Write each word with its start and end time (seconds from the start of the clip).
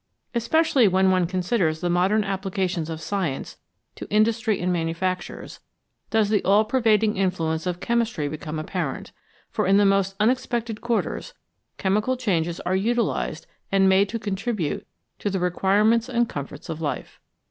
Especially 0.33 0.87
when 0.87 1.11
one 1.11 1.27
considers 1.27 1.79
the 1.79 1.87
modern 1.87 2.23
applications 2.23 2.89
of 2.89 2.99
science 2.99 3.57
to 3.93 4.09
industry 4.09 4.59
and 4.59 4.73
manufactures, 4.73 5.59
does 6.09 6.29
the 6.29 6.43
all 6.43 6.65
pervading 6.65 7.15
influence 7.17 7.67
of 7.67 7.79
chemistry 7.79 8.27
become 8.27 8.57
apparent, 8.57 9.11
for 9.51 9.67
in 9.67 9.77
the 9.77 9.85
most 9.85 10.15
unexpected 10.19 10.81
quarters 10.81 11.35
chemical 11.77 12.17
changes 12.17 12.59
are 12.61 12.75
utilised 12.75 13.45
and 13.71 13.87
made 13.87 14.09
to 14.09 14.17
con 14.17 14.35
tribute 14.35 14.87
to 15.19 15.29
the 15.29 15.39
requirements 15.39 16.09
and 16.09 16.27
comforts 16.27 16.67
of 16.67 16.81
life. 16.81 17.19